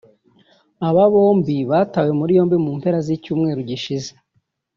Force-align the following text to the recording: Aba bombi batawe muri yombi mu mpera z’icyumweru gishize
Aba 0.87 1.03
bombi 1.13 1.55
batawe 1.71 2.11
muri 2.19 2.31
yombi 2.37 2.57
mu 2.65 2.71
mpera 2.77 2.99
z’icyumweru 3.05 3.61
gishize 3.69 4.11